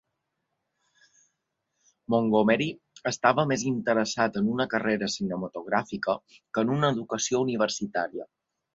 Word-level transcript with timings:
Montgomery 2.13 2.67
estava 3.13 3.47
més 3.53 3.67
interessat 3.75 4.41
en 4.43 4.51
una 4.57 4.69
carrera 4.75 5.13
cinematogràfica 5.19 6.21
que 6.41 6.67
en 6.69 6.77
una 6.81 6.95
educació 6.99 7.47
universitària. 7.49 8.31